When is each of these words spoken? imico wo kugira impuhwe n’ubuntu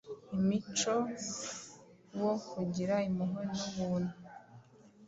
imico 0.37 0.95
wo 2.21 2.31
kugira 2.51 2.95
impuhwe 3.07 3.41
n’ubuntu 3.51 4.13